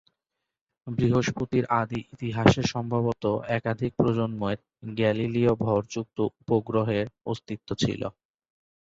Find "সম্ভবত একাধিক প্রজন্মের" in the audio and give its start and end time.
2.73-4.57